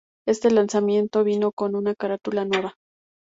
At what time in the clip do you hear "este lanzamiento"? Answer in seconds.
0.27-1.23